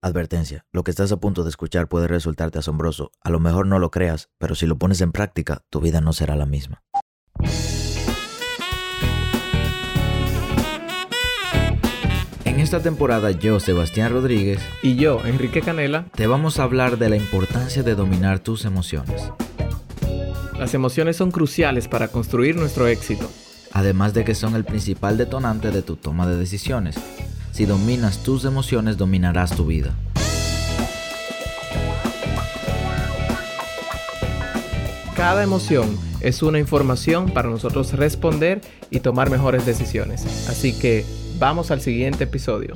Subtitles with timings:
[0.00, 3.10] Advertencia, lo que estás a punto de escuchar puede resultarte asombroso.
[3.20, 6.12] A lo mejor no lo creas, pero si lo pones en práctica, tu vida no
[6.12, 6.84] será la misma.
[12.44, 17.08] En esta temporada yo, Sebastián Rodríguez, Y yo, Enrique Canela, te vamos a hablar de
[17.08, 19.32] la importancia de dominar tus emociones.
[20.56, 23.28] las emociones son cruciales para construir nuestro éxito.
[23.72, 26.96] Además de que son el principal detonante de tu toma de decisiones.
[27.52, 29.94] Si dominas tus emociones, dominarás tu vida.
[35.16, 40.48] Cada emoción es una información para nosotros responder y tomar mejores decisiones.
[40.48, 41.04] Así que
[41.38, 42.74] vamos al siguiente episodio.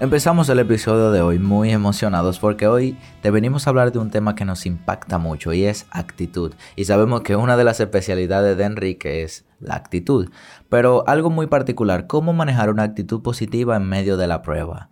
[0.00, 4.10] Empezamos el episodio de hoy muy emocionados porque hoy te venimos a hablar de un
[4.10, 6.54] tema que nos impacta mucho y es actitud.
[6.74, 10.30] Y sabemos que una de las especialidades de Enrique es la actitud.
[10.70, 14.88] Pero algo muy particular, cómo manejar una actitud positiva en medio de la prueba.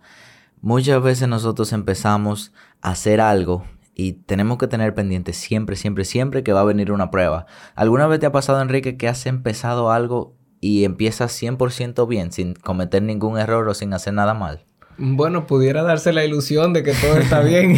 [0.61, 2.53] Muchas veces nosotros empezamos
[2.83, 3.63] a hacer algo
[3.95, 7.47] y tenemos que tener pendiente siempre, siempre, siempre que va a venir una prueba.
[7.73, 12.53] ¿Alguna vez te ha pasado, Enrique, que has empezado algo y empiezas 100% bien, sin
[12.53, 14.68] cometer ningún error o sin hacer nada mal?
[15.01, 17.77] Bueno, pudiera darse la ilusión de que todo está bien,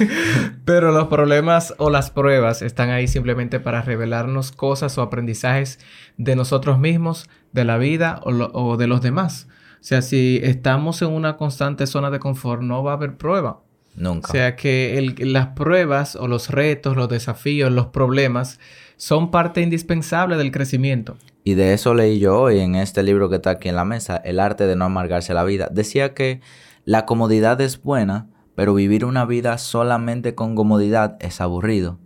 [0.64, 5.78] pero los problemas o las pruebas están ahí simplemente para revelarnos cosas o aprendizajes
[6.16, 9.46] de nosotros mismos, de la vida o, lo- o de los demás.
[9.74, 13.60] O sea, si estamos en una constante zona de confort, no va a haber prueba.
[13.96, 14.28] Nunca.
[14.28, 18.58] O sea que el- las pruebas o los retos, los desafíos, los problemas
[18.96, 21.16] son parte indispensable del crecimiento.
[21.46, 24.16] Y de eso leí yo hoy en este libro que está aquí en la mesa,
[24.16, 25.68] El arte de no amargarse la vida.
[25.70, 26.40] Decía que
[26.86, 31.98] la comodidad es buena, pero vivir una vida solamente con comodidad es aburrido.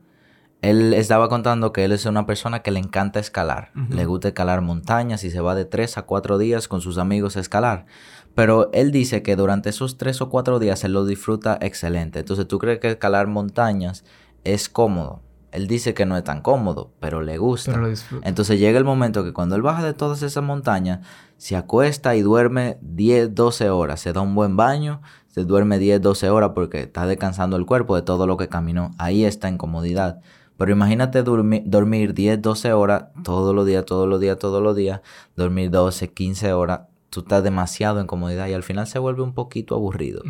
[0.60, 3.70] Él estaba contando que él es una persona que le encanta escalar.
[3.90, 7.36] Le gusta escalar montañas y se va de tres a cuatro días con sus amigos
[7.36, 7.86] a escalar.
[8.34, 12.18] Pero él dice que durante esos tres o cuatro días él lo disfruta excelente.
[12.18, 14.04] Entonces, ¿tú crees que escalar montañas
[14.42, 15.22] es cómodo?
[15.52, 17.72] Él dice que no es tan cómodo, pero le gusta.
[17.72, 18.26] Pero lo disfruto.
[18.26, 21.00] Entonces llega el momento que cuando él baja de todas esas montañas,
[21.36, 24.00] se acuesta y duerme 10, 12 horas.
[24.00, 27.96] Se da un buen baño, se duerme 10, 12 horas porque está descansando el cuerpo
[27.96, 28.90] de todo lo que caminó.
[28.98, 30.20] Ahí está en comodidad.
[30.56, 34.74] Pero imagínate dormi- dormir 10, 12 horas todos los días, todos los días, todos los
[34.76, 35.00] días.
[35.36, 36.80] Dormir 12, 15 horas.
[37.10, 40.20] Tú estás demasiado en comodidad y al final se vuelve un poquito aburrido.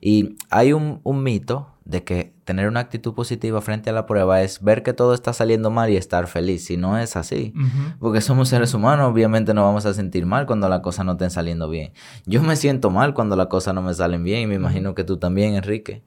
[0.00, 4.42] Y hay un, un mito de que tener una actitud positiva frente a la prueba
[4.42, 6.64] es ver que todo está saliendo mal y estar feliz.
[6.64, 7.52] Si no es así.
[7.98, 11.30] Porque somos seres humanos, obviamente nos vamos a sentir mal cuando las cosas no estén
[11.30, 11.92] saliendo bien.
[12.24, 15.04] Yo me siento mal cuando las cosas no me salen bien y me imagino que
[15.04, 16.02] tú también, Enrique.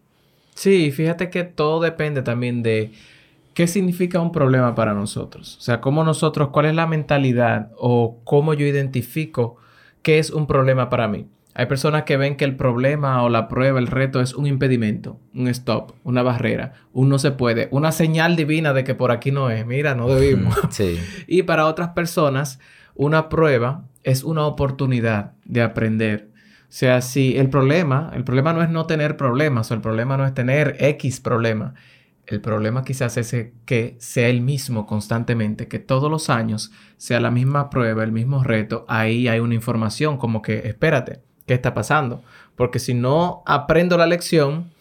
[0.55, 2.91] Sí, fíjate que todo depende también de
[3.53, 5.57] qué significa un problema para nosotros.
[5.57, 9.57] O sea, cómo nosotros, cuál es la mentalidad o cómo yo identifico
[10.01, 11.27] qué es un problema para mí.
[11.59, 15.19] Hay personas que ven que el problema o la prueba, el reto es un impedimento,
[15.33, 19.31] un stop, una barrera, un no se puede, una señal divina de que por aquí
[19.31, 19.65] no es.
[19.65, 20.55] Mira, no debimos.
[20.69, 22.59] Sí, Y para otras personas,
[22.93, 26.29] una prueba es una oportunidad de aprender.
[26.35, 30.15] O sea, si el problema, el problema no es no tener problemas o el problema
[30.15, 31.73] no es tener X problema.
[32.27, 33.35] El problema quizás es
[33.65, 38.43] que sea el mismo constantemente, que todos los años sea la misma prueba, el mismo
[38.43, 38.85] reto.
[38.87, 42.21] Ahí hay una información como que, espérate, ¿qué está pasando?
[42.55, 44.71] Porque si no aprendo la lección,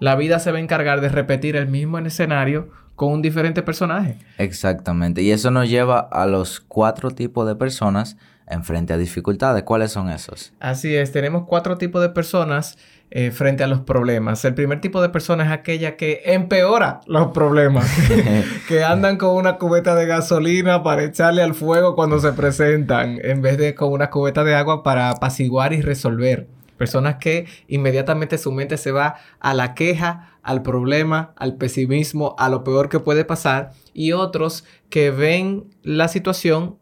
[0.00, 4.18] la vida se va a encargar de repetir el mismo escenario con un diferente personaje.
[4.38, 5.22] exactamente.
[5.22, 9.62] Y eso nos lleva a los cuatro tipos de personas en frente a dificultades.
[9.62, 10.52] ¿Cuáles son esos?
[10.60, 12.76] Así es, tenemos cuatro tipos de personas
[13.10, 14.44] eh, frente a los problemas.
[14.44, 17.86] El primer tipo de persona es aquella que empeora los problemas,
[18.68, 23.40] que andan con una cubeta de gasolina para echarle al fuego cuando se presentan, en
[23.40, 26.48] vez de con una cubeta de agua para apaciguar y resolver.
[26.76, 32.48] Personas que inmediatamente su mente se va a la queja, al problema, al pesimismo, a
[32.48, 33.70] lo peor que puede pasar.
[33.92, 36.78] Y otros que ven la situación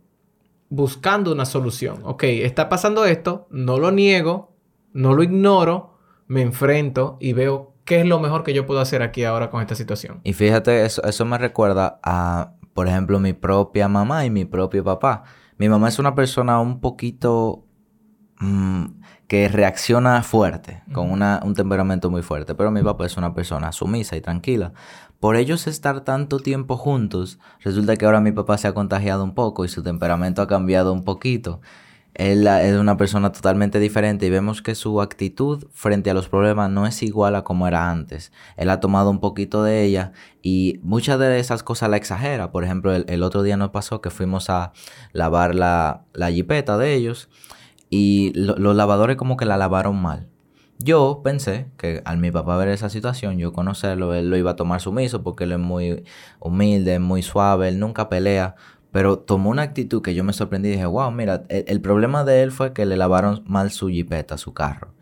[0.73, 2.01] buscando una solución.
[2.05, 4.57] Ok, está pasando esto, no lo niego,
[4.95, 5.99] no lo ignoro,
[6.29, 9.61] me enfrento y veo qué es lo mejor que yo puedo hacer aquí ahora con
[9.61, 10.23] esta situación.
[10.25, 14.83] Y fíjate, eso, eso me recuerda a, por ejemplo, mi propia mamá y mi propio
[14.83, 15.25] papá.
[15.59, 17.67] Mi mamá es una persona un poquito
[18.41, 18.85] mm,
[19.33, 23.73] que reacciona fuerte, con una- un temperamento muy fuerte, pero mi papá es una persona
[23.73, 24.75] sumisa y tranquila.
[25.21, 29.33] Por ellos estar tanto tiempo juntos, resulta que ahora mi papá se ha contagiado un
[29.33, 31.63] poco y su temperamento ha cambiado un poquito.
[32.13, 36.29] Él ah, es una persona totalmente diferente y vemos que su actitud frente a los
[36.29, 38.33] problemas no es igual a como era antes.
[38.59, 40.13] Él ha tomado un poquito de ella
[40.43, 42.53] y muchas de esas cosas la exagera.
[42.53, 44.73] Por ejemplo, el, el otro día nos pasó que fuimos a
[45.15, 47.31] lavar la, la jipeta de ellos
[47.93, 50.27] y los lavadores como que la lavaron mal.
[50.79, 54.57] Yo pensé que al mi papá ver esa situación, yo conocerlo, él lo iba a
[54.57, 56.03] tomar sumiso porque él es muy
[56.41, 58.55] humilde, muy suave, él nunca pelea.
[58.93, 62.43] Pero tomó una actitud que yo me sorprendí y dije, wow, mira, el, problema de
[62.43, 64.95] él fue que le lavaron mal su jipeta, su carro.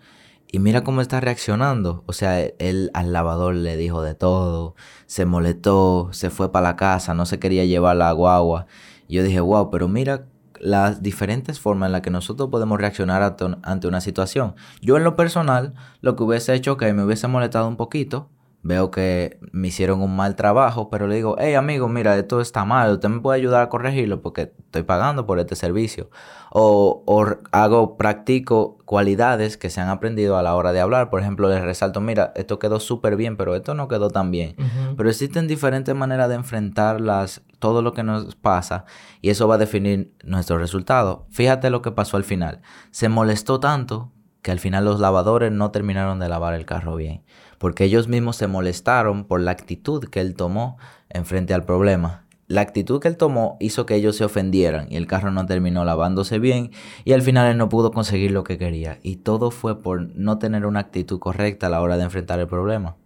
[0.51, 2.03] Y mira cómo está reaccionando.
[2.07, 4.75] O sea, él al lavador le dijo de todo,
[5.07, 8.67] se molestó, se fue para la casa, no se quería llevar la guagua.
[9.07, 10.27] Y yo dije, wow, pero mira
[10.61, 14.55] las diferentes formas en las que nosotros podemos reaccionar ante una situación.
[14.81, 18.29] Yo en lo personal, lo que hubiese hecho que me hubiese molestado un poquito,
[18.63, 22.65] veo que me hicieron un mal trabajo, pero le digo, hey amigo, mira, esto está
[22.65, 26.11] mal, usted me puede ayudar a corregirlo porque estoy pagando por este servicio.
[26.53, 31.09] O, o, hago, practico cualidades que se han aprendido a la hora de hablar.
[31.09, 34.57] Por ejemplo, les resalto, mira, esto quedó súper bien, pero esto no quedó tan bien.
[34.97, 38.85] Pero existen diferentes maneras de enfrentar las, todo lo que nos pasa
[39.21, 41.27] y eso va a definir nuestro resultado.
[41.31, 42.61] Fíjate lo que pasó al final.
[42.91, 47.23] Se molestó tanto que al final los lavadores no terminaron de lavar el carro bien
[47.61, 50.79] porque ellos mismos se molestaron por la actitud que él tomó
[51.11, 52.25] en frente al problema.
[52.47, 55.85] La actitud que él tomó hizo que ellos se ofendieran y el carro no terminó
[55.85, 56.71] lavándose bien
[57.05, 58.99] y al final él no pudo conseguir lo que quería.
[59.03, 62.47] Y todo fue por no tener una actitud correcta a la hora de enfrentar el
[62.47, 62.97] problema.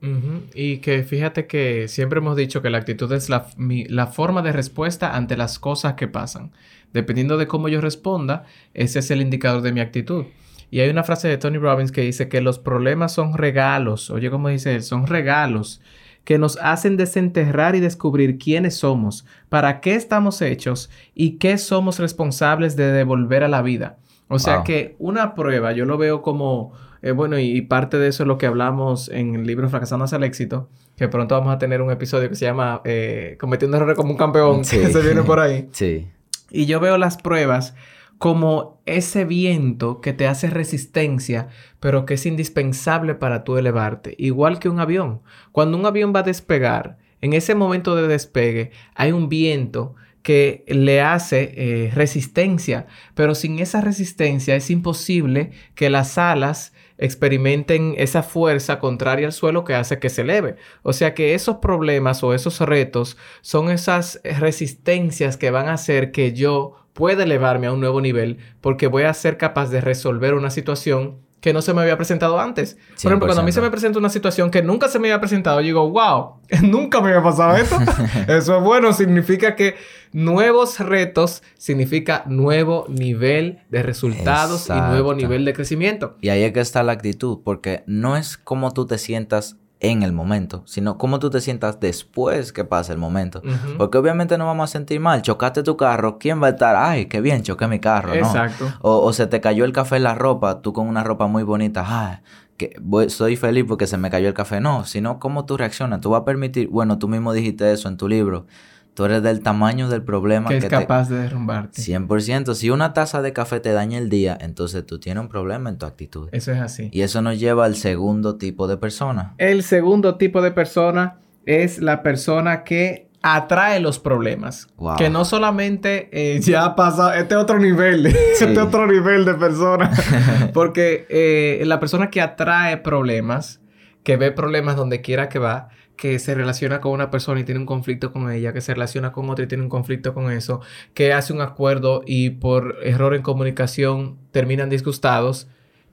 [0.54, 4.52] Y que fíjate que siempre hemos dicho que la actitud es la, la forma de
[4.52, 6.52] respuesta ante las cosas que pasan.
[6.92, 10.26] Dependiendo de cómo yo responda, ese es el indicador de mi actitud.
[10.74, 14.28] Y hay una frase de Tony Robbins que dice que los problemas son regalos, oye
[14.28, 15.80] como dice él, son regalos
[16.24, 22.00] que nos hacen desenterrar y descubrir quiénes somos, para qué estamos hechos y qué somos
[22.00, 23.98] responsables de devolver a la vida.
[24.26, 26.72] O sea que una prueba, yo lo veo como,
[27.02, 30.16] eh, bueno, y, parte de eso es lo que hablamos en el libro Fracasando hacia
[30.16, 33.94] el éxito, que pronto vamos a tener un episodio que se llama eh, Cometiendo errores
[33.94, 35.68] como un campeón, que se viene por ahí.
[35.70, 36.08] Sí.
[36.50, 37.76] Y yo veo las pruebas
[38.24, 41.48] como ese viento que te hace resistencia,
[41.78, 45.20] pero que es indispensable para tú elevarte, igual que un avión.
[45.52, 50.64] Cuando un avión va a despegar, en ese momento de despegue hay un viento que
[50.68, 58.22] le hace eh, resistencia, pero sin esa resistencia es imposible que las alas experimenten esa
[58.22, 60.56] fuerza contraria al suelo que hace que se eleve.
[60.82, 66.10] O sea que esos problemas o esos retos son esas resistencias que van a hacer
[66.10, 70.32] que yo puede elevarme a un nuevo nivel porque voy a ser capaz de resolver
[70.32, 72.79] una situación que no se me había presentado antes.
[73.02, 75.20] Por ejemplo, cuando a mí se me presenta una situación que nunca se me había
[75.20, 77.76] presentado, yo digo, wow, nunca me había pasado esto.
[78.29, 79.75] Eso es bueno, significa que
[80.11, 86.17] nuevos retos significa nuevo nivel de resultados y nuevo nivel de crecimiento.
[86.23, 89.58] Y ahí es que está la actitud, porque no es como tú te sientas
[89.90, 93.42] en el momento, sino cómo tú te sientas después que pase el momento.
[93.76, 95.22] Porque obviamente no vamos a sentir mal.
[95.22, 96.76] Chocaste tu carro, ¿quién va a estar?
[96.76, 98.72] Ay, qué bien, choqué mi carro, Exacto.
[98.81, 101.84] O, se te cayó el café en la ropa, tú con una ropa muy bonita,
[101.86, 102.19] ay,
[102.56, 104.60] que voy, soy feliz porque se me cayó el café.
[104.60, 106.00] No, sino cómo tú reaccionas.
[106.00, 108.46] Tú vas a permitir, bueno, tú mismo dijiste eso en tu libro
[108.94, 111.82] tú eres del tamaño del problema que es capaz de derrumbarte.
[111.82, 112.55] 100%.
[112.55, 115.79] Si una taza de café te daña el día, entonces tú tienes un problema en
[115.79, 116.29] tu actitud.
[116.32, 116.88] Eso es así.
[116.93, 119.35] Y eso nos lleva al segundo tipo de persona.
[119.38, 124.69] El segundo tipo de persona es la persona que atrae los problemas.
[124.99, 128.06] Que no solamente eh, ya pasa este otro nivel,
[128.41, 129.91] este otro nivel de persona.
[130.52, 133.61] Porque eh, la persona que atrae problemas,
[134.03, 137.60] que ve problemas donde quiera que va, que se relaciona con una persona y tiene
[137.60, 140.60] un conflicto con ella, que se relaciona con otra y tiene un conflicto con eso,
[140.93, 145.48] que hace un acuerdo y por error en comunicación terminan disgustados,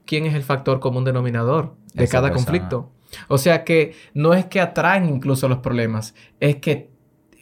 [0.05, 2.91] ¿quién es el factor común denominador de cada conflicto?
[3.27, 6.89] O sea que no es que atraen incluso los problemas, es que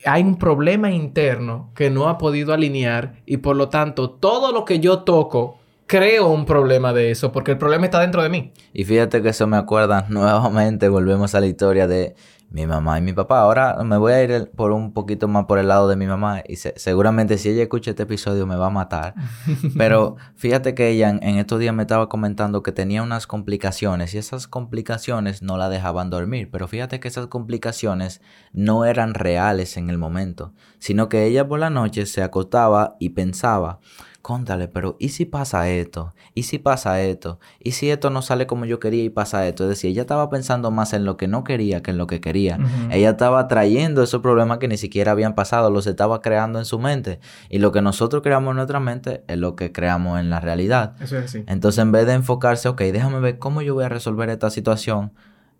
[0.05, 4.65] hay un problema interno que no ha podido alinear y por lo tanto todo lo
[4.65, 8.53] que yo toco creo un problema de eso, porque el problema está dentro de mí.
[8.73, 12.15] Y fíjate que eso me acuerda nuevamente, volvemos a la historia de
[12.49, 13.41] mi mamá y mi papá.
[13.41, 16.41] Ahora me voy a ir por un poquito más por el lado de mi mamá
[16.47, 19.13] y seguramente si ella escucha este episodio me va a matar.
[19.77, 24.17] Pero fíjate que ella en, estos días me estaba comentando que tenía unas complicaciones y
[24.17, 26.49] esas complicaciones no la dejaban dormir.
[26.51, 31.59] Pero fíjate que esas complicaciones no eran reales en el momento, sino que ella por
[31.59, 33.79] la noche se acostaba y pensaba,
[34.21, 36.13] Cóntale, pero ¿y si pasa esto?
[36.33, 37.39] ¿Y si pasa esto?
[37.59, 39.63] ¿Y si esto no sale como yo quería y pasa esto?
[39.63, 42.19] Es decir, ella estaba pensando más en lo que no quería que en lo que
[42.19, 42.38] quería.
[42.47, 46.79] Ella estaba trayendo esos problemas que ni siquiera habían pasado, los estaba creando en su
[46.79, 47.19] mente.
[47.49, 50.95] Y lo que nosotros creamos en nuestra mente es lo que creamos en la realidad.
[51.01, 51.43] Eso es así.
[51.47, 55.13] Entonces, en vez de enfocarse, ok, déjame ver cómo yo voy a resolver esta situación,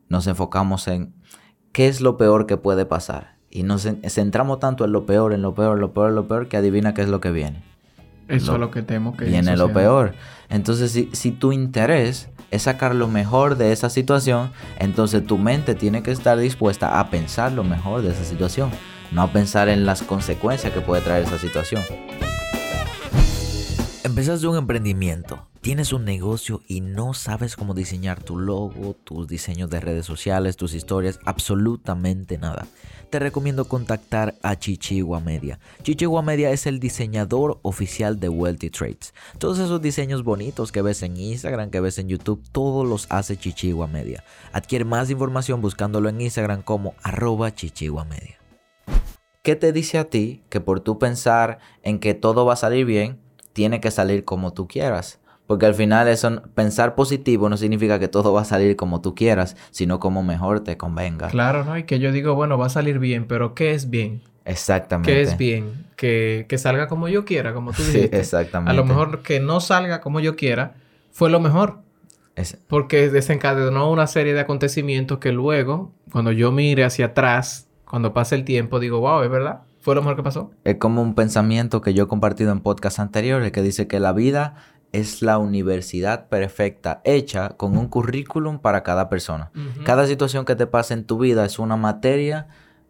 [0.07, 1.13] nos enfocamos en
[1.71, 3.37] qué es lo peor que puede pasar.
[3.49, 6.27] Y nos centramos tanto en lo peor, en lo peor, en lo peor, en lo
[6.27, 7.68] peor, que adivina qué es lo que viene
[8.29, 10.13] Eso es lo que temo que viene lo peor.
[10.49, 15.75] Entonces, si, si tu interés es sacar lo mejor de esa situación, entonces tu mente
[15.75, 18.69] tiene que estar dispuesta a pensar lo mejor de esa situación,
[19.11, 21.81] no a pensar en las consecuencias que puede traer esa situación.
[24.03, 29.69] Empezaste un emprendimiento, tienes un negocio y no sabes cómo diseñar tu logo, tus diseños
[29.69, 32.67] de redes sociales, tus historias, absolutamente nada.
[33.09, 35.59] Te recomiendo contactar a Chichigua Media.
[35.81, 39.13] Chichigua Media es el diseñador oficial de Wealthy Trades.
[39.39, 43.35] Todos esos diseños bonitos que ves en Instagram, que ves en YouTube, todos los hace
[43.35, 44.23] Chichigua Media.
[44.53, 48.37] Adquiere más información buscándolo en Instagram como arroba Chichigua Media.
[49.41, 52.85] ¿Qué te dice a ti que por tú pensar en que todo va a salir
[52.85, 53.19] bien,
[53.53, 55.19] tiene que salir como tú quieras.
[55.49, 59.15] Porque al final eso, pensar positivo no significa que todo va a salir como tú
[59.15, 61.29] quieras, sino como mejor te convenga.
[61.29, 61.75] Claro, ¿no?
[61.75, 64.21] Y que yo digo, bueno, va a salir bien, pero ¿qué es bien?
[64.45, 65.11] Exactamente.
[65.11, 65.87] ¿Qué es bien?
[65.95, 68.09] Que, salga como yo quiera, como tú dijiste.
[68.09, 68.69] Sí, exactamente.
[68.69, 70.75] A lo mejor que no salga como yo quiera
[71.09, 71.79] fue lo mejor.
[72.67, 78.35] Porque desencadenó una serie de acontecimientos que luego, cuando yo mire hacia atrás, cuando pase
[78.35, 79.61] el tiempo, digo, wow, es verdad.
[79.79, 80.51] ¿Fue lo mejor que pasó?
[80.63, 84.13] Es como un pensamiento que yo he compartido en podcasts anteriores que dice que la
[84.13, 84.55] vida
[84.91, 89.51] es la universidad perfecta hecha con un currículum para cada persona.
[89.85, 92.47] Cada situación que te pasa en tu vida es una materia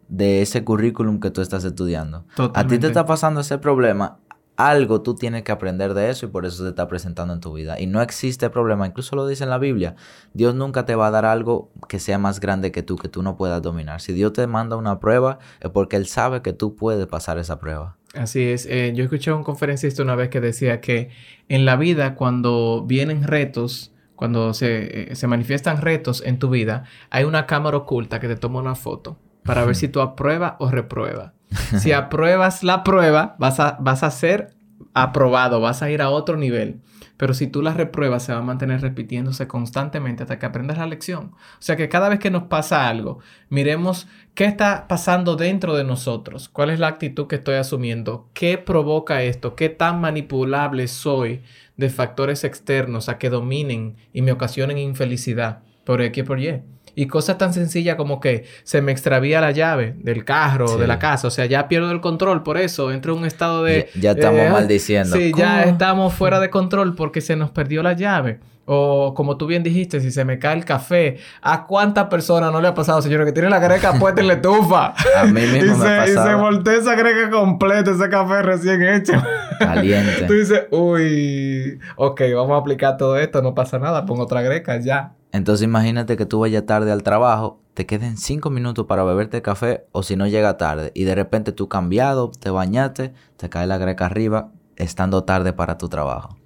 [0.08, 2.24] de ese currículum que tú estás estudiando.
[2.54, 4.18] A ti te está pasando ese problema,
[4.56, 7.54] algo tú tienes que aprender de eso y por eso se está presentando en tu
[7.54, 7.80] vida.
[7.80, 9.94] Y no existe problema, incluso lo dice en la Biblia,
[10.34, 13.22] Dios nunca te va a dar algo que sea más grande que tú, que tú
[13.22, 14.00] no puedas dominar.
[14.00, 17.58] Si Dios te manda una prueba es porque Él sabe que tú puedes pasar esa
[17.58, 17.96] prueba.
[18.14, 18.66] Así es.
[18.66, 21.10] Eh, yo escuché a un conferencista una vez que decía que
[21.48, 26.84] en la vida cuando vienen retos, cuando se, eh, se manifiestan retos en tu vida,
[27.10, 30.70] hay una cámara oculta que te toma una foto para ver si tú apruebas o
[30.70, 31.32] repruebas.
[31.78, 34.54] Si apruebas la prueba, vas a, vas a ser
[34.94, 36.80] aprobado, vas a ir a otro nivel.
[37.16, 40.86] Pero si tú la repruebas, se va a mantener repitiéndose constantemente hasta que aprendas la
[40.86, 41.32] lección.
[41.34, 43.18] O sea que cada vez que nos pasa algo,
[43.50, 44.08] miremos
[44.40, 49.22] qué está pasando dentro de nosotros, cuál es la actitud que estoy asumiendo, qué provoca
[49.22, 51.42] esto, qué tan manipulable soy
[51.76, 56.62] de factores externos a que dominen y me ocasionen infelicidad por X por Y.
[56.94, 60.86] Y cosas tan sencillas como que se me extravía la llave del carro, o de
[60.86, 61.28] la casa.
[61.28, 62.92] O sea, ya pierdo el control por eso.
[62.92, 63.88] Entro en un estado de...
[63.94, 65.16] Ya, estamos eh, maldiciendo.
[65.16, 68.40] Sí, ya estamos fuera de control porque se nos perdió la llave.
[68.72, 72.60] O como tú bien dijiste, si se me cae el café, ¿a cuántas personas no
[72.60, 74.94] le ha pasado, señor, que tiene la greca puesta en la estufa?
[75.16, 76.28] A mí mismo me ha pasado.
[76.28, 79.14] Y se voltea esa greca completa, ese café recién hecho.
[79.58, 80.22] Caliente.
[80.28, 84.78] tú dices, uy, ok, vamos a aplicar todo esto, no pasa nada, pongo otra greca,
[84.78, 85.14] ya.
[85.32, 89.86] Entonces imagínate que tú vayas tarde al trabajo, te queden cinco minutos para beberte café
[89.92, 93.78] o si no llega tarde y de repente tú cambiado, te bañaste, te cae la
[93.78, 96.36] greca arriba estando tarde para tu trabajo.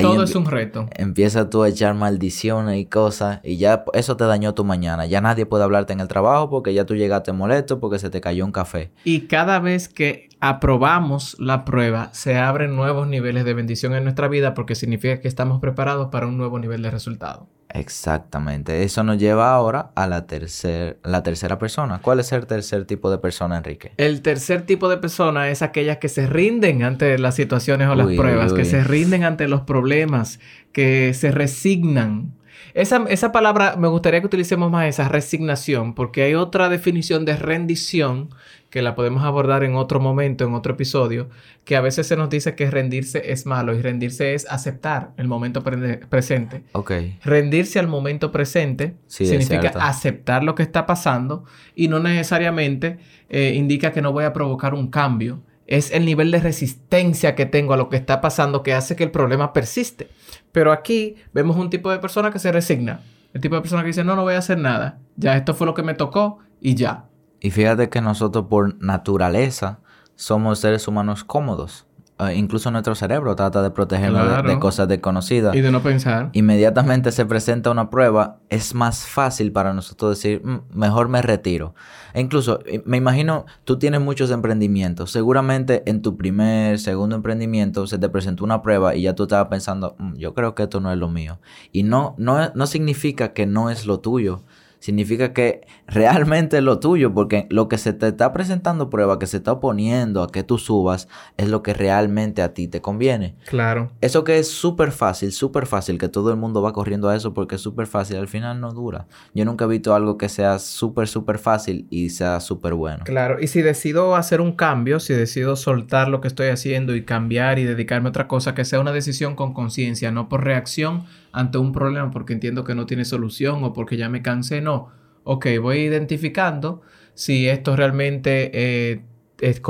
[0.00, 0.88] Todo es un reto.
[0.96, 5.06] Empieza tú a echar maldiciones y cosas y ya eso te dañó tu mañana.
[5.06, 8.20] Ya nadie puede hablarte en el trabajo porque ya tú llegaste molesto porque se te
[8.20, 8.92] cayó un café.
[9.04, 14.28] Y cada vez que aprobamos la prueba, se abren nuevos niveles de bendición en nuestra
[14.28, 17.46] vida porque significa que estamos preparados para un nuevo nivel de resultado.
[17.74, 18.84] Exactamente.
[18.84, 21.98] Eso nos lleva ahora a la, tercer, la tercera persona.
[22.00, 23.90] ¿Cuál es el tercer tipo de persona, Enrique?
[23.96, 28.06] El tercer tipo de persona es aquellas que se rinden ante las situaciones o las
[28.06, 30.38] pruebas, que se rinden ante los problemas,
[30.72, 32.32] que se resignan.
[32.74, 37.36] Esa, esa palabra me gustaría que utilicemos más esa resignación, porque hay otra definición de
[37.36, 38.30] rendición
[38.74, 41.28] que la podemos abordar en otro momento, en otro episodio,
[41.64, 45.28] que a veces se nos dice que rendirse es malo y rendirse es aceptar el
[45.28, 46.64] momento presente.
[46.72, 46.90] Ok.
[47.22, 51.44] Rendirse al momento presente significa aceptar lo que está pasando
[51.76, 55.40] y no necesariamente eh, indica que no voy a provocar un cambio.
[55.66, 59.04] Es el nivel de resistencia que tengo a lo que está pasando que hace que
[59.04, 60.10] el problema persiste.
[60.52, 63.00] Pero aquí vemos un tipo de persona que se resigna.
[63.32, 64.98] El tipo de persona que dice, no, no voy a hacer nada.
[65.16, 67.06] Ya esto fue lo que me tocó y ya.
[67.40, 69.80] Y fíjate que nosotros por naturaleza
[70.14, 71.86] somos seres humanos cómodos.
[72.20, 75.54] Eh, incluso nuestro cerebro trata de protegernos de, cosas desconocidas.
[75.56, 76.30] Y de no pensar.
[76.32, 81.74] Inmediatamente se presenta una prueba, es más fácil para nosotros decir, mm, mejor me retiro.
[82.12, 85.10] E incluso, me imagino, tú tienes muchos emprendimientos.
[85.10, 89.48] Seguramente en tu primer, segundo emprendimiento se te presentó una prueba y ya tú estabas
[89.48, 91.40] pensando, mm, yo creo que esto no es lo mío.
[91.72, 94.44] Y no, no, no significa que no es lo tuyo
[94.84, 99.26] significa que realmente es lo tuyo, porque lo que se te está presentando prueba, que
[99.26, 103.34] se está oponiendo a que tú subas, es lo que realmente a ti te conviene.
[103.46, 103.92] Claro.
[104.02, 107.32] Eso que es súper fácil, súper fácil, que todo el mundo va corriendo a eso
[107.32, 109.06] porque es súper fácil, al final no dura.
[109.32, 113.04] Yo nunca he visto algo que sea súper, súper fácil y sea súper bueno.
[113.04, 117.06] Claro, y si decido hacer un cambio, si decido soltar lo que estoy haciendo y
[117.06, 121.06] cambiar y dedicarme a otra cosa, que sea una decisión con conciencia, no por reacción
[121.34, 124.88] ante un problema porque entiendo que no tiene solución o porque ya me cansé, no.
[125.24, 126.82] Ok, voy identificando
[127.14, 129.02] si esto realmente eh,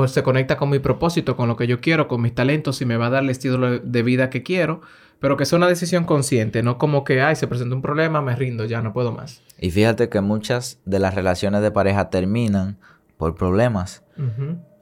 [0.07, 2.97] se conecta con mi propósito, con lo que yo quiero, con mis talentos, si me
[2.97, 4.81] va a dar el estilo de vida que quiero,
[5.19, 8.35] pero que sea una decisión consciente, no como que, ay, se presenta un problema, me
[8.35, 9.41] rindo, ya no puedo más.
[9.59, 12.77] Y fíjate que muchas de las relaciones de pareja terminan
[13.17, 14.03] por problemas.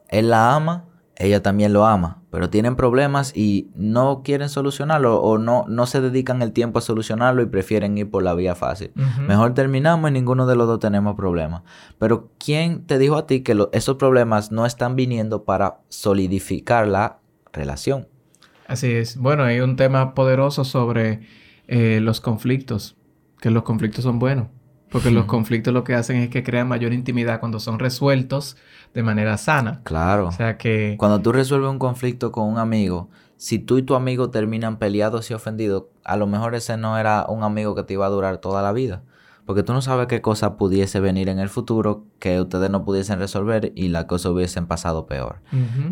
[0.09, 0.85] Él la ama,
[1.23, 6.01] ella también lo ama, pero tienen problemas y no quieren solucionarlo o no, no se
[6.01, 8.91] dedican el tiempo a solucionarlo y prefieren ir por la vía fácil.
[9.27, 11.63] Mejor terminamos y ninguno de los dos tenemos problemas.
[11.99, 17.19] Pero ¿quién te dijo a ti que esos problemas no están viniendo para solidificar la
[17.51, 18.07] relación?
[18.67, 19.17] Así es.
[19.17, 21.21] Bueno, hay un tema poderoso sobre
[21.67, 22.97] eh, los conflictos,
[23.39, 24.47] que los conflictos son buenos.
[24.93, 28.55] Porque los conflictos lo que hacen es que crean mayor intimidad cuando son resueltos
[28.93, 29.81] de manera sana.
[29.83, 30.27] Claro.
[30.27, 30.95] O sea que...
[30.97, 35.29] Cuando tú resuelves un conflicto con un amigo, si tú y tu amigo terminan peleados
[35.31, 38.37] y ofendidos, a lo mejor ese no era un amigo que te iba a durar
[38.37, 39.01] toda la vida.
[39.45, 43.19] Porque tú no sabes qué cosa pudiese venir en el futuro que ustedes no pudiesen
[43.19, 45.41] resolver y las cosas hubiesen pasado peor.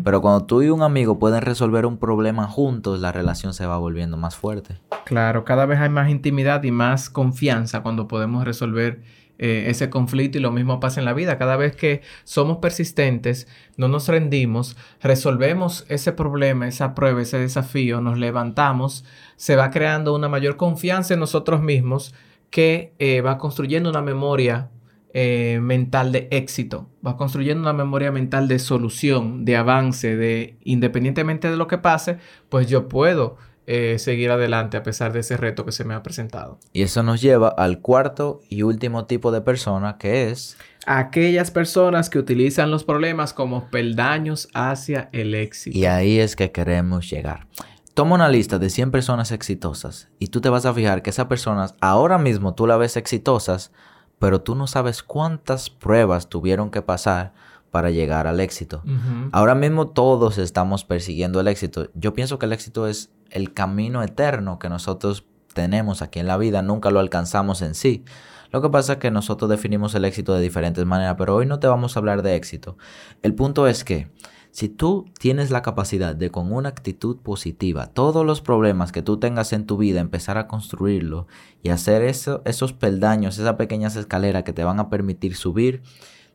[0.04, 3.76] Pero cuando tú y un amigo pueden resolver un problema juntos, la relación se va
[3.76, 4.78] volviendo más fuerte.
[5.04, 9.02] Claro, cada vez hay más intimidad y más confianza cuando podemos resolver
[9.38, 11.36] eh, ese conflicto y lo mismo pasa en la vida.
[11.36, 18.00] Cada vez que somos persistentes, no nos rendimos, resolvemos ese problema, esa prueba, ese desafío,
[18.00, 19.04] nos levantamos,
[19.36, 22.14] se va creando una mayor confianza en nosotros mismos
[22.52, 24.70] que eh, va construyendo una memoria
[25.14, 31.50] eh, mental de éxito, va construyendo una memoria mental de solución, de avance, de independientemente
[31.50, 32.18] de lo que pase,
[32.50, 36.02] pues yo puedo eh, seguir adelante a pesar de ese reto que se me ha
[36.02, 36.58] presentado.
[36.74, 40.58] Y eso nos lleva al cuarto y último tipo de persona que es...
[40.84, 45.78] Aquellas personas que utilizan los problemas como peldaños hacia el éxito.
[45.78, 47.46] Y ahí es que queremos llegar.
[47.94, 51.26] Toma una lista de 100 personas exitosas y tú te vas a fijar que esas
[51.26, 53.70] personas ahora mismo tú la ves exitosas,
[54.18, 57.34] pero tú no sabes cuántas pruebas tuvieron que pasar
[57.70, 58.82] para llegar al éxito.
[59.30, 61.90] Ahora mismo todos estamos persiguiendo el éxito.
[61.94, 66.38] Yo pienso que el éxito es el camino eterno que nosotros tenemos aquí en la
[66.38, 68.04] vida, nunca lo alcanzamos en sí.
[68.52, 71.58] Lo que pasa es que nosotros definimos el éxito de diferentes maneras, pero hoy no
[71.58, 72.78] te vamos a hablar de éxito.
[73.20, 74.10] El punto es que
[74.52, 79.16] si tú tienes la capacidad de con una actitud positiva, todos los problemas que tú
[79.16, 81.26] tengas en tu vida, empezar a construirlo
[81.62, 85.82] y hacer eso, esos peldaños, esas pequeñas escaleras que te van a permitir subir,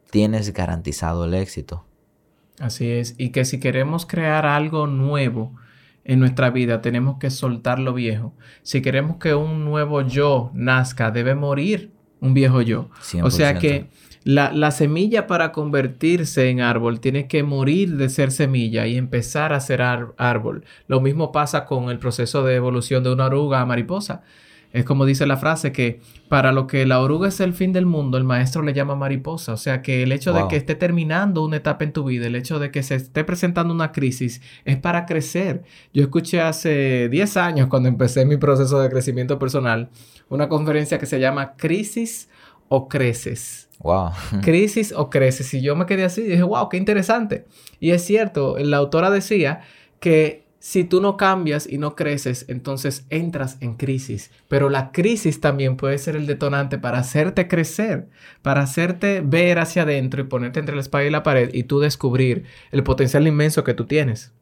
[0.10, 1.86] tienes garantizado el éxito.
[2.60, 5.54] Así es, y que si queremos crear algo nuevo
[6.04, 8.34] en nuestra vida, tenemos que soltar lo viejo.
[8.64, 12.90] Si queremos que un nuevo yo nazca, debe morir un viejo yo.
[13.22, 13.92] O sea que
[14.28, 19.62] la, semilla para convertirse en árbol tiene que morir de ser semilla y empezar a
[19.62, 20.66] ser árbol.
[20.88, 24.24] Lo mismo pasa con el proceso de evolución de una oruga a mariposa.
[24.74, 27.86] Es como dice la frase que para lo que la oruga es el fin del
[27.86, 29.54] mundo, el maestro le llama mariposa.
[29.54, 32.36] O sea que el hecho de que esté terminando una etapa en tu vida, el
[32.36, 35.64] hecho de que se esté presentando una crisis, es para crecer.
[35.94, 39.90] Yo escuché hace 10 años, cuando empecé mi proceso de crecimiento personal,
[40.28, 42.28] una conferencia que se llama Crisis
[42.70, 43.68] o Creces.
[43.80, 44.12] Wow.
[44.42, 45.54] Crisis o creces.
[45.54, 47.46] Y yo me quedé así y dije, wow, qué interesante.
[47.80, 49.62] Y es cierto, la autora decía
[50.00, 54.32] que si tú no cambias y no creces, entonces entras en crisis.
[54.48, 58.10] Pero la crisis también puede ser el detonante para hacerte crecer,
[58.42, 61.80] para hacerte ver hacia adentro y ponerte entre la espalda y la pared y tú
[61.80, 64.34] descubrir el potencial inmenso que tú tienes.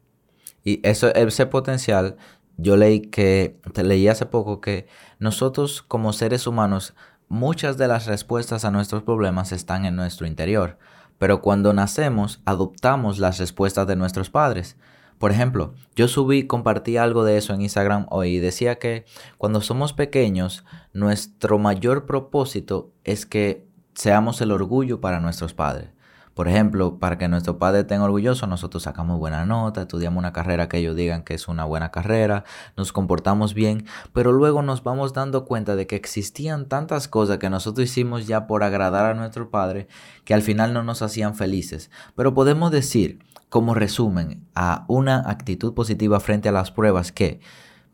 [0.64, 2.16] Y eso, ese potencial,
[2.56, 6.94] yo leí que, te leí hace poco que nosotros como seres humanos
[7.28, 10.78] Muchas de las respuestas a nuestros problemas están en nuestro interior,
[11.18, 14.76] pero cuando nacemos adoptamos las respuestas de nuestros padres.
[15.18, 19.06] Por ejemplo, yo subí, compartí algo de eso en Instagram hoy y decía que
[19.38, 25.95] cuando somos pequeños, nuestro mayor propósito es que seamos el orgullo para nuestros padres.
[26.36, 30.68] Por ejemplo, para que nuestro padre estén orgulloso, nosotros sacamos buena nota, estudiamos una carrera
[30.68, 32.44] que ellos digan que es una buena carrera,
[32.76, 37.48] nos comportamos bien, pero luego nos vamos dando cuenta de que existían tantas cosas que
[37.48, 39.88] nosotros hicimos ya por agradar a nuestro padre
[40.26, 41.90] que al final no nos hacían felices.
[42.14, 47.40] Pero podemos decir, como resumen, a una actitud positiva frente a las pruebas que,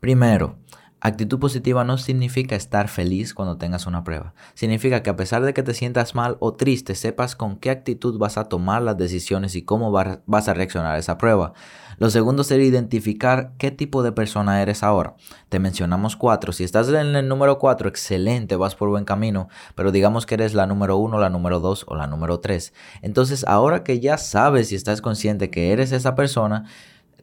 [0.01, 0.57] primero,
[1.05, 4.33] Actitud positiva no significa estar feliz cuando tengas una prueba.
[4.53, 8.17] Significa que a pesar de que te sientas mal o triste, sepas con qué actitud
[8.17, 11.51] vas a tomar las decisiones y cómo vas a reaccionar a esa prueba.
[11.97, 15.15] Lo segundo sería identificar qué tipo de persona eres ahora.
[15.49, 16.53] Te mencionamos cuatro.
[16.53, 19.49] Si estás en el número cuatro, excelente, vas por buen camino.
[19.75, 22.73] Pero digamos que eres la número uno, la número dos o la número tres.
[23.01, 26.63] Entonces, ahora que ya sabes y estás consciente que eres esa persona,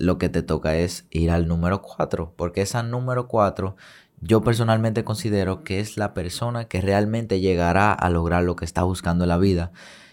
[0.01, 3.77] lo que te toca es ir al número 4, porque esa número 4
[4.23, 8.83] yo personalmente considero que es la persona que realmente llegará a lograr lo que está
[8.83, 9.73] buscando en la vida.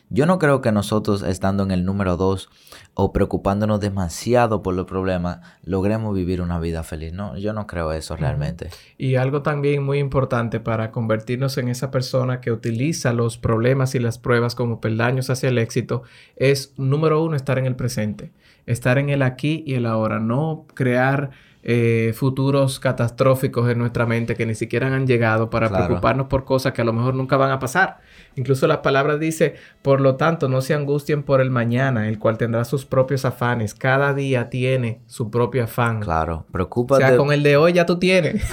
[0.10, 2.50] Yo no creo que nosotros estando en el número 2
[2.93, 7.13] o preocupándonos demasiado por los problemas logremos vivir una vida feliz.
[7.13, 8.70] No, yo no creo eso realmente.
[8.98, 14.00] Y algo también muy importante para convertirnos en esa persona que utiliza los problemas y
[14.00, 16.04] las pruebas como peldaños hacia el éxito
[16.36, 18.32] es, número uno, estar en el presente
[18.67, 21.32] estar en el aquí y el ahora, no crear
[21.63, 26.74] eh, futuros catastróficos en nuestra mente que ni siquiera han llegado para preocuparnos por cosas
[26.74, 28.00] que a lo mejor nunca van a pasar.
[28.36, 32.38] Incluso la palabra dice, por lo tanto, no se angustien por el mañana, el cual
[32.38, 33.74] tendrá sus propios afanes.
[33.74, 36.02] Cada día tiene su propio afán.
[36.02, 37.04] Claro, preocúpate.
[37.04, 38.43] O sea, con el de hoy ya tú tienes.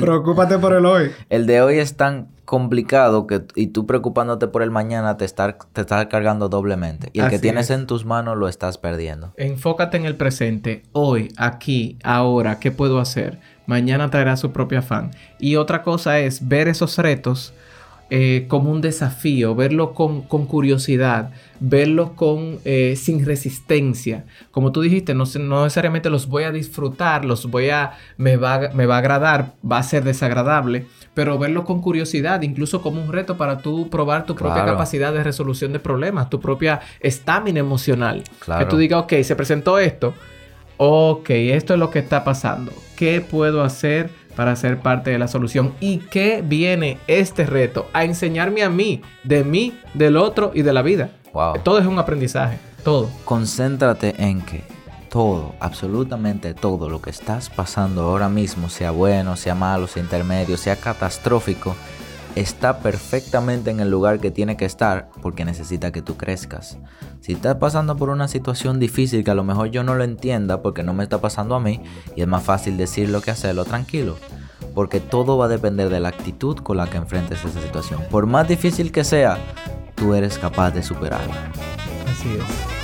[0.00, 1.10] Preocúpate por el hoy.
[1.30, 5.56] El de hoy es tan complicado que y tú preocupándote por el mañana te estás
[5.74, 9.34] te está cargando doblemente y el que tienes en tus manos lo estás perdiendo.
[9.36, 13.38] Enfócate en el presente, hoy, aquí, ahora, ¿qué puedo hacer?
[13.66, 15.10] Mañana traerá su propio afán.
[15.38, 17.52] Y otra cosa es ver esos retos
[18.10, 24.24] eh, como un desafío, verlo con, curiosidad, verlo con, eh, sin resistencia.
[24.50, 28.70] Como tú dijiste, no, no, necesariamente los voy a disfrutar, los voy a, me va,
[28.72, 33.12] me va a agradar, va a ser desagradable, pero verlo con curiosidad, incluso como un
[33.12, 38.24] reto para tú probar tu propia capacidad de resolución de problemas, tu propia estamina emocional.
[38.58, 40.14] Que tú digas, ok, se presentó esto,
[40.78, 44.08] ok, esto es lo que está pasando, ¿qué puedo hacer?
[44.38, 45.74] Para ser parte de la solución.
[45.80, 47.88] ¿Y qué viene este reto?
[47.92, 51.10] A enseñarme a mí, de mí, del otro y de la vida.
[51.64, 53.10] Todo es un aprendizaje, todo.
[53.24, 54.62] Concéntrate en que
[55.10, 60.56] todo, absolutamente todo lo que estás pasando ahora mismo, sea bueno, sea malo, sea intermedio,
[60.56, 61.74] sea catastrófico,
[62.34, 66.78] está perfectamente en el lugar que tiene que estar porque necesita que tú crezcas.
[67.20, 70.62] Si estás pasando por una situación difícil que a lo mejor yo no lo entienda
[70.62, 71.80] porque no me está pasando a mí
[72.16, 74.16] y es más fácil decirlo que hacerlo tranquilo.
[74.74, 78.02] Porque todo va a depender de la actitud con la que enfrentes esa situación.
[78.10, 79.38] Por más difícil que sea,
[79.94, 81.52] tú eres capaz de superarla.
[82.06, 82.78] Así es.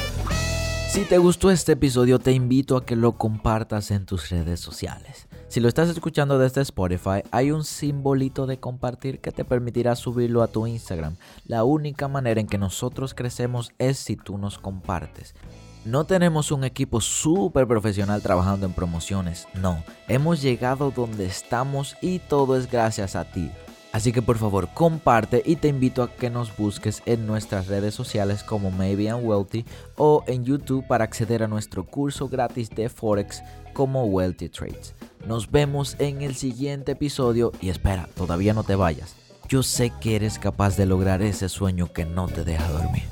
[0.92, 5.26] Si te gustó este episodio, te invito a que lo compartas en tus redes sociales.
[5.54, 10.42] Si lo estás escuchando desde Spotify, hay un simbolito de compartir que te permitirá subirlo
[10.42, 11.14] a tu Instagram.
[11.46, 15.36] La única manera en que nosotros crecemos es si tú nos compartes.
[15.84, 19.84] No tenemos un equipo súper profesional trabajando en promociones, no.
[20.08, 23.48] Hemos llegado donde estamos y todo es gracias a ti.
[23.92, 27.94] Así que por favor comparte y te invito a que nos busques en nuestras redes
[27.94, 29.64] sociales como Maybe I'm Wealthy
[29.94, 33.40] o en YouTube para acceder a nuestro curso gratis de Forex
[33.72, 34.96] como Wealthy Trades.
[35.26, 39.16] Nos vemos en el siguiente episodio y espera, todavía no te vayas.
[39.48, 43.04] Yo sé que eres capaz de lograr ese sueño que no te deja dormir.